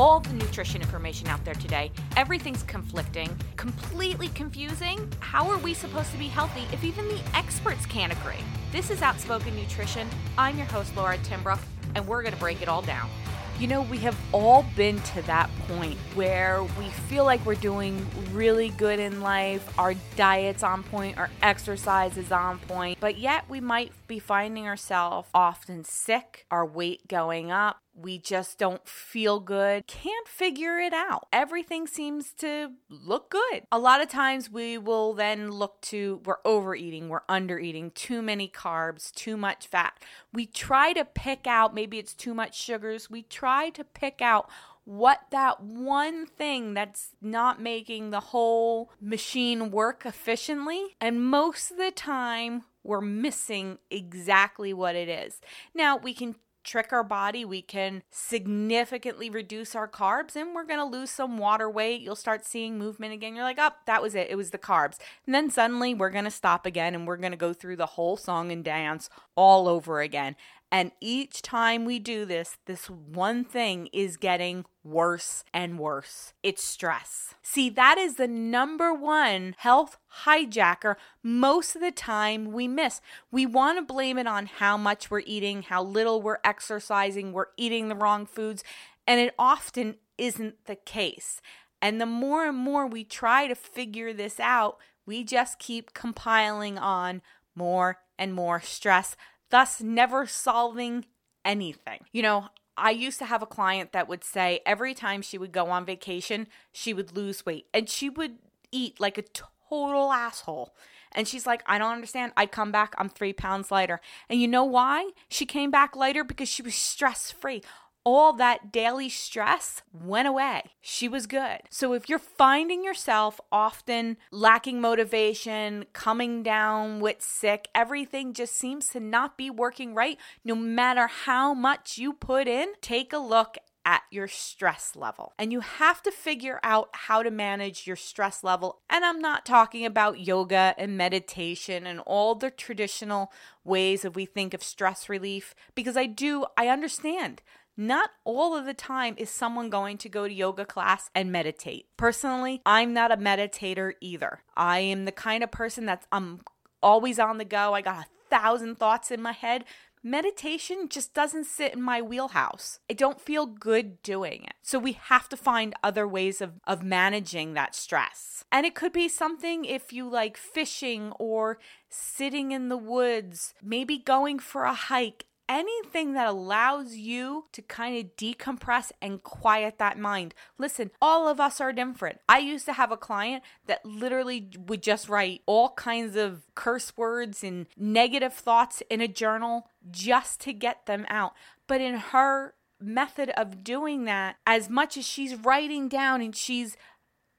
all 0.00 0.18
the 0.18 0.32
nutrition 0.32 0.80
information 0.80 1.28
out 1.28 1.44
there 1.44 1.54
today. 1.54 1.92
Everything's 2.16 2.62
conflicting, 2.62 3.36
completely 3.56 4.28
confusing. 4.28 5.06
How 5.20 5.50
are 5.50 5.58
we 5.58 5.74
supposed 5.74 6.10
to 6.12 6.16
be 6.16 6.28
healthy 6.28 6.64
if 6.72 6.82
even 6.82 7.06
the 7.06 7.20
experts 7.34 7.84
can't 7.84 8.10
agree? 8.10 8.42
This 8.72 8.90
is 8.90 9.02
Outspoken 9.02 9.54
Nutrition. 9.54 10.08
I'm 10.38 10.56
your 10.56 10.66
host, 10.68 10.96
Laura 10.96 11.18
Timbrook, 11.18 11.60
and 11.94 12.08
we're 12.08 12.22
going 12.22 12.32
to 12.32 12.40
break 12.40 12.62
it 12.62 12.68
all 12.68 12.80
down. 12.80 13.10
You 13.58 13.66
know, 13.66 13.82
we 13.82 13.98
have 13.98 14.16
all 14.32 14.64
been 14.74 14.98
to 15.00 15.20
that 15.26 15.50
point 15.68 15.98
where 16.14 16.62
we 16.78 16.88
feel 17.10 17.26
like 17.26 17.44
we're 17.44 17.54
doing 17.56 18.06
really 18.32 18.70
good 18.70 18.98
in 18.98 19.20
life, 19.20 19.78
our 19.78 19.92
diet's 20.16 20.62
on 20.62 20.82
point, 20.82 21.18
our 21.18 21.28
exercise 21.42 22.16
is 22.16 22.32
on 22.32 22.58
point, 22.60 22.98
but 23.00 23.18
yet 23.18 23.44
we 23.50 23.60
might 23.60 23.92
be 24.08 24.18
finding 24.18 24.66
ourselves 24.66 25.28
often 25.34 25.84
sick, 25.84 26.46
our 26.50 26.64
weight 26.64 27.06
going 27.06 27.50
up, 27.50 27.82
we 28.00 28.18
just 28.18 28.58
don't 28.58 28.86
feel 28.86 29.40
good, 29.40 29.86
can't 29.86 30.28
figure 30.28 30.78
it 30.78 30.92
out. 30.92 31.26
Everything 31.32 31.86
seems 31.86 32.32
to 32.34 32.72
look 32.88 33.30
good. 33.30 33.62
A 33.70 33.78
lot 33.78 34.00
of 34.00 34.08
times 34.08 34.50
we 34.50 34.78
will 34.78 35.14
then 35.14 35.50
look 35.50 35.80
to 35.82 36.20
we're 36.24 36.36
overeating, 36.44 37.08
we're 37.08 37.24
undereating, 37.28 37.92
too 37.94 38.22
many 38.22 38.48
carbs, 38.48 39.12
too 39.12 39.36
much 39.36 39.66
fat. 39.66 39.98
We 40.32 40.46
try 40.46 40.92
to 40.92 41.04
pick 41.04 41.46
out 41.46 41.74
maybe 41.74 41.98
it's 41.98 42.14
too 42.14 42.34
much 42.34 42.58
sugars. 42.58 43.10
We 43.10 43.22
try 43.22 43.70
to 43.70 43.84
pick 43.84 44.20
out 44.22 44.48
what 44.84 45.20
that 45.30 45.62
one 45.62 46.26
thing 46.26 46.74
that's 46.74 47.10
not 47.20 47.60
making 47.60 48.10
the 48.10 48.20
whole 48.20 48.90
machine 49.00 49.70
work 49.70 50.04
efficiently. 50.04 50.96
And 51.00 51.22
most 51.24 51.70
of 51.70 51.76
the 51.76 51.92
time, 51.92 52.64
we're 52.82 53.00
missing 53.00 53.78
exactly 53.90 54.72
what 54.72 54.96
it 54.96 55.08
is. 55.08 55.40
Now, 55.74 55.96
we 55.96 56.14
can 56.14 56.34
trick 56.64 56.92
our 56.92 57.04
body. 57.04 57.44
We 57.44 57.62
can 57.62 58.02
significantly 58.10 59.30
reduce 59.30 59.74
our 59.74 59.88
carbs 59.88 60.36
and 60.36 60.54
we're 60.54 60.64
going 60.64 60.78
to 60.78 60.84
lose 60.84 61.10
some 61.10 61.38
water 61.38 61.68
weight. 61.68 62.00
You'll 62.00 62.16
start 62.16 62.44
seeing 62.44 62.78
movement 62.78 63.12
again. 63.12 63.34
You're 63.34 63.44
like, 63.44 63.58
oh, 63.58 63.70
that 63.86 64.02
was 64.02 64.14
it. 64.14 64.28
It 64.30 64.36
was 64.36 64.50
the 64.50 64.58
carbs. 64.58 64.98
And 65.26 65.34
then 65.34 65.50
suddenly 65.50 65.94
we're 65.94 66.10
going 66.10 66.24
to 66.24 66.30
stop 66.30 66.66
again 66.66 66.94
and 66.94 67.06
we're 67.06 67.16
going 67.16 67.32
to 67.32 67.36
go 67.36 67.52
through 67.52 67.76
the 67.76 67.86
whole 67.86 68.16
song 68.16 68.52
and 68.52 68.64
dance 68.64 69.08
all 69.36 69.68
over 69.68 70.00
again. 70.00 70.36
And 70.72 70.92
each 71.00 71.42
time 71.42 71.84
we 71.84 71.98
do 71.98 72.24
this, 72.24 72.56
this 72.66 72.88
one 72.88 73.44
thing 73.44 73.88
is 73.92 74.16
getting 74.16 74.64
worse 74.84 75.42
and 75.52 75.78
worse. 75.80 76.32
It's 76.44 76.62
stress. 76.62 77.34
See, 77.42 77.70
that 77.70 77.98
is 77.98 78.14
the 78.14 78.28
number 78.28 78.94
one 78.94 79.56
health 79.58 79.98
hijacker 80.24 80.94
most 81.24 81.74
of 81.74 81.82
the 81.82 81.90
time 81.90 82.52
we 82.52 82.68
miss. 82.68 83.00
We 83.32 83.46
want 83.46 83.78
to 83.78 83.92
blame 83.92 84.16
it 84.16 84.28
on 84.28 84.46
how 84.46 84.76
much 84.76 85.10
we're 85.10 85.22
eating, 85.26 85.62
how 85.62 85.82
little 85.82 86.22
we're 86.22 86.38
exercising, 86.44 87.32
we're 87.32 87.46
eating 87.56 87.88
the 87.88 87.96
wrong 87.96 88.24
foods, 88.24 88.62
and 89.08 89.20
it 89.20 89.34
often 89.38 89.96
isn't 90.18 90.66
the 90.66 90.76
case. 90.76 91.40
And 91.82 92.00
the 92.00 92.06
more 92.06 92.46
and 92.46 92.56
more 92.56 92.86
we 92.86 93.02
try 93.02 93.48
to 93.48 93.54
figure 93.56 94.12
this 94.12 94.38
out, 94.38 94.78
we 95.04 95.24
just 95.24 95.58
keep 95.58 95.94
compiling 95.94 96.78
on 96.78 97.22
more 97.56 97.98
and 98.18 98.34
more 98.34 98.60
stress 98.60 99.16
thus 99.50 99.80
never 99.80 100.26
solving 100.26 101.04
anything. 101.44 102.00
You 102.12 102.22
know, 102.22 102.48
I 102.76 102.90
used 102.90 103.18
to 103.18 103.26
have 103.26 103.42
a 103.42 103.46
client 103.46 103.92
that 103.92 104.08
would 104.08 104.24
say 104.24 104.60
every 104.64 104.94
time 104.94 105.22
she 105.22 105.38
would 105.38 105.52
go 105.52 105.66
on 105.66 105.84
vacation, 105.84 106.46
she 106.72 106.94
would 106.94 107.16
lose 107.16 107.44
weight 107.44 107.66
and 107.74 107.88
she 107.88 108.08
would 108.08 108.38
eat 108.72 108.98
like 109.00 109.18
a 109.18 109.22
total 109.22 110.12
asshole. 110.12 110.74
And 111.12 111.26
she's 111.26 111.46
like, 111.46 111.62
I 111.66 111.78
don't 111.78 111.92
understand. 111.92 112.32
I 112.36 112.46
come 112.46 112.70
back, 112.70 112.94
I'm 112.96 113.08
three 113.08 113.32
pounds 113.32 113.70
lighter. 113.70 114.00
And 114.28 114.40
you 114.40 114.48
know 114.48 114.64
why? 114.64 115.10
She 115.28 115.44
came 115.44 115.70
back 115.70 115.96
lighter 115.96 116.24
because 116.24 116.48
she 116.48 116.62
was 116.62 116.74
stress 116.74 117.30
free 117.30 117.62
all 118.04 118.32
that 118.34 118.72
daily 118.72 119.08
stress 119.08 119.82
went 119.92 120.28
away. 120.28 120.62
She 120.80 121.08
was 121.08 121.26
good. 121.26 121.60
So 121.70 121.92
if 121.92 122.08
you're 122.08 122.18
finding 122.18 122.84
yourself 122.84 123.40
often 123.52 124.16
lacking 124.30 124.80
motivation, 124.80 125.84
coming 125.92 126.42
down 126.42 127.00
with 127.00 127.20
sick, 127.20 127.68
everything 127.74 128.32
just 128.32 128.54
seems 128.56 128.88
to 128.88 129.00
not 129.00 129.36
be 129.36 129.50
working 129.50 129.94
right, 129.94 130.18
no 130.44 130.54
matter 130.54 131.06
how 131.06 131.54
much 131.54 131.98
you 131.98 132.12
put 132.12 132.48
in, 132.48 132.72
take 132.80 133.12
a 133.12 133.18
look 133.18 133.58
at 133.84 134.02
your 134.10 134.28
stress 134.28 134.94
level. 134.94 135.32
And 135.38 135.52
you 135.52 135.60
have 135.60 136.02
to 136.02 136.10
figure 136.10 136.60
out 136.62 136.90
how 136.92 137.22
to 137.22 137.30
manage 137.30 137.86
your 137.86 137.96
stress 137.96 138.44
level. 138.44 138.80
And 138.90 139.04
I'm 139.04 139.20
not 139.20 139.46
talking 139.46 139.86
about 139.86 140.20
yoga 140.20 140.74
and 140.76 140.96
meditation 140.96 141.86
and 141.86 142.00
all 142.00 142.34
the 142.34 142.50
traditional 142.50 143.32
ways 143.64 144.02
that 144.02 144.14
we 144.14 144.26
think 144.26 144.54
of 144.54 144.62
stress 144.62 145.08
relief 145.08 145.54
because 145.74 145.96
I 145.96 146.06
do, 146.06 146.46
I 146.56 146.68
understand 146.68 147.42
not 147.80 148.10
all 148.24 148.54
of 148.54 148.66
the 148.66 148.74
time 148.74 149.14
is 149.16 149.30
someone 149.30 149.70
going 149.70 149.96
to 149.98 150.08
go 150.10 150.28
to 150.28 150.34
yoga 150.34 150.66
class 150.66 151.08
and 151.14 151.32
meditate. 151.32 151.86
Personally, 151.96 152.60
I'm 152.66 152.92
not 152.92 153.10
a 153.10 153.16
meditator 153.16 153.94
either. 154.02 154.42
I 154.54 154.80
am 154.80 155.06
the 155.06 155.12
kind 155.12 155.42
of 155.42 155.50
person 155.50 155.86
that's 155.86 156.06
I'm 156.12 156.42
always 156.82 157.18
on 157.18 157.38
the 157.38 157.44
go. 157.46 157.72
I 157.72 157.80
got 157.80 158.04
a 158.04 158.08
thousand 158.28 158.78
thoughts 158.78 159.10
in 159.10 159.22
my 159.22 159.32
head. 159.32 159.64
Meditation 160.02 160.88
just 160.88 161.14
doesn't 161.14 161.44
sit 161.44 161.74
in 161.74 161.82
my 161.82 162.00
wheelhouse. 162.02 162.80
I 162.90 162.94
don't 162.94 163.20
feel 163.20 163.46
good 163.46 164.02
doing 164.02 164.44
it. 164.44 164.54
So 164.62 164.78
we 164.78 164.92
have 164.92 165.28
to 165.30 165.36
find 165.36 165.74
other 165.82 166.06
ways 166.08 166.40
of, 166.40 166.60
of 166.66 166.82
managing 166.82 167.54
that 167.54 167.74
stress. 167.74 168.44
And 168.52 168.64
it 168.64 168.74
could 168.74 168.92
be 168.92 169.08
something 169.08 169.64
if 169.64 169.92
you 169.92 170.08
like 170.08 170.36
fishing 170.36 171.12
or 171.18 171.58
sitting 171.88 172.52
in 172.52 172.68
the 172.68 172.78
woods, 172.78 173.52
maybe 173.62 173.98
going 173.98 174.38
for 174.38 174.64
a 174.64 174.74
hike 174.74 175.26
anything 175.50 176.12
that 176.14 176.28
allows 176.28 176.94
you 176.94 177.44
to 177.50 177.60
kind 177.60 177.98
of 177.98 178.16
decompress 178.16 178.92
and 179.02 179.22
quiet 179.22 179.78
that 179.78 179.98
mind. 179.98 180.32
Listen, 180.58 180.92
all 181.02 181.26
of 181.28 181.40
us 181.40 181.60
are 181.60 181.72
different. 181.72 182.20
I 182.28 182.38
used 182.38 182.66
to 182.66 182.72
have 182.74 182.92
a 182.92 182.96
client 182.96 183.42
that 183.66 183.84
literally 183.84 184.48
would 184.56 184.80
just 184.80 185.08
write 185.08 185.42
all 185.46 185.70
kinds 185.70 186.14
of 186.14 186.46
curse 186.54 186.96
words 186.96 187.42
and 187.42 187.66
negative 187.76 188.32
thoughts 188.32 188.80
in 188.88 189.00
a 189.00 189.08
journal 189.08 189.68
just 189.90 190.40
to 190.42 190.52
get 190.52 190.86
them 190.86 191.04
out. 191.08 191.32
But 191.66 191.80
in 191.80 191.96
her 191.96 192.54
method 192.80 193.30
of 193.30 193.64
doing 193.64 194.04
that, 194.04 194.36
as 194.46 194.70
much 194.70 194.96
as 194.96 195.04
she's 195.04 195.34
writing 195.34 195.88
down 195.88 196.20
and 196.20 196.34
she's 196.34 196.76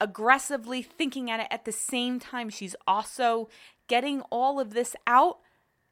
aggressively 0.01 0.81
thinking 0.81 1.31
at 1.31 1.39
it 1.39 1.47
at 1.49 1.63
the 1.63 1.71
same 1.71 2.19
time, 2.19 2.49
she's 2.49 2.75
also 2.85 3.47
getting 3.87 4.19
all 4.23 4.59
of 4.59 4.73
this 4.73 4.97
out 5.07 5.39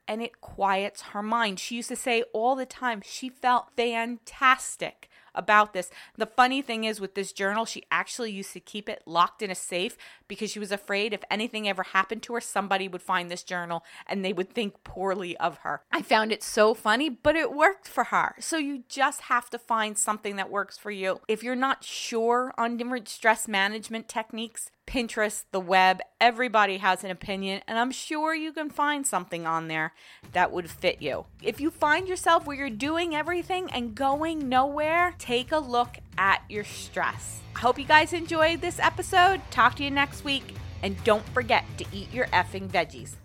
and 0.09 0.23
it 0.23 0.41
quiets 0.41 1.01
her 1.13 1.21
mind. 1.21 1.59
She 1.59 1.75
used 1.75 1.89
to 1.89 1.95
say 1.95 2.23
all 2.33 2.55
the 2.55 2.65
time 2.65 3.01
she 3.05 3.29
felt 3.29 3.67
fantastic 3.77 5.07
about 5.35 5.73
this. 5.73 5.89
The 6.17 6.25
funny 6.25 6.61
thing 6.61 6.83
is, 6.83 6.99
with 6.99 7.15
this 7.15 7.31
journal, 7.31 7.65
she 7.65 7.83
actually 7.91 8.31
used 8.31 8.53
to 8.53 8.59
keep 8.59 8.89
it 8.89 9.03
locked 9.05 9.41
in 9.41 9.51
a 9.51 9.55
safe 9.55 9.97
because 10.27 10.51
she 10.51 10.59
was 10.59 10.71
afraid 10.71 11.13
if 11.13 11.23
anything 11.29 11.67
ever 11.67 11.83
happened 11.83 12.23
to 12.23 12.33
her, 12.33 12.41
somebody 12.41 12.87
would 12.87 13.01
find 13.01 13.29
this 13.29 13.43
journal 13.43 13.83
and 14.07 14.23
they 14.23 14.33
would 14.33 14.53
think 14.53 14.83
poorly 14.83 15.37
of 15.37 15.59
her. 15.59 15.81
I 15.91 16.01
found 16.01 16.31
it 16.31 16.43
so 16.43 16.73
funny, 16.73 17.09
but 17.09 17.35
it 17.35 17.53
worked 17.53 17.87
for 17.87 18.05
her. 18.05 18.35
So 18.39 18.57
you 18.57 18.83
just 18.87 19.21
have 19.21 19.49
to 19.51 19.59
find 19.59 19.97
something 19.97 20.35
that 20.35 20.49
works 20.49 20.77
for 20.77 20.91
you. 20.91 21.21
If 21.27 21.43
you're 21.43 21.55
not 21.55 21.83
sure 21.83 22.53
on 22.57 22.77
different 22.77 23.09
stress 23.09 23.47
management 23.47 24.07
techniques, 24.07 24.71
Pinterest, 24.89 25.43
the 25.51 25.59
web, 25.59 25.99
everybody 26.19 26.77
has 26.77 27.03
an 27.03 27.11
opinion, 27.11 27.61
and 27.67 27.77
I'm 27.77 27.91
sure 27.91 28.33
you 28.33 28.51
can 28.51 28.71
find 28.71 29.05
something 29.05 29.45
on 29.45 29.67
there 29.67 29.93
that 30.33 30.51
would 30.51 30.67
fit 30.67 30.99
you. 30.99 31.25
If 31.43 31.61
you 31.61 31.69
find 31.69 32.07
yourself 32.07 32.47
where 32.47 32.57
you're 32.57 32.71
doing 32.71 33.13
everything 33.15 33.69
and 33.71 33.93
going 33.93 34.49
nowhere, 34.49 35.13
take 35.19 35.51
a 35.51 35.59
look 35.59 35.97
at 36.17 36.41
your 36.49 36.63
stress. 36.63 37.41
I 37.55 37.59
hope 37.59 37.77
you 37.77 37.85
guys 37.85 38.13
enjoyed 38.13 38.61
this 38.61 38.79
episode. 38.79 39.41
Talk 39.51 39.75
to 39.75 39.83
you 39.83 39.91
next 39.91 40.23
week, 40.23 40.55
and 40.81 41.01
don't 41.03 41.27
forget 41.29 41.65
to 41.77 41.85
eat 41.91 42.11
your 42.11 42.25
effing 42.27 42.69
veggies. 42.69 43.15